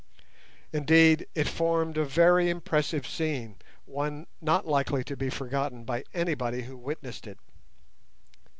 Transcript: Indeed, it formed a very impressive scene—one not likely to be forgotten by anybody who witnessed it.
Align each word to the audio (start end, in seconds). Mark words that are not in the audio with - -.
Indeed, 0.73 1.27
it 1.35 1.47
formed 1.47 1.95
a 1.95 2.03
very 2.03 2.49
impressive 2.49 3.05
scene—one 3.05 4.25
not 4.41 4.65
likely 4.65 5.03
to 5.03 5.15
be 5.15 5.29
forgotten 5.29 5.83
by 5.83 6.05
anybody 6.11 6.63
who 6.63 6.75
witnessed 6.75 7.27
it. 7.27 7.37